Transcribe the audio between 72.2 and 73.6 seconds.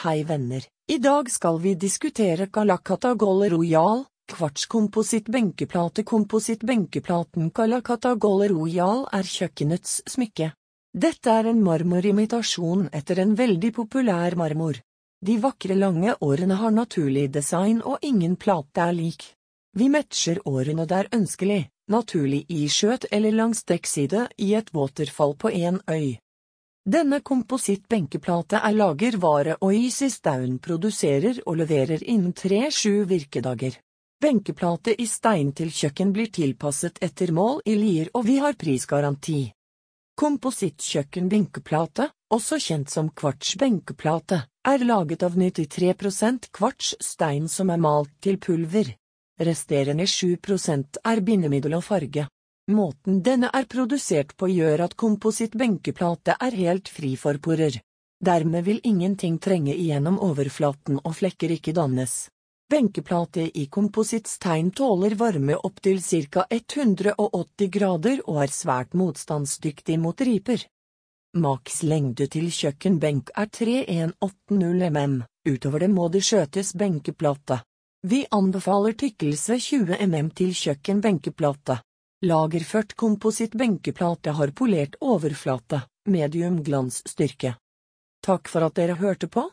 til kjøkkenbenk er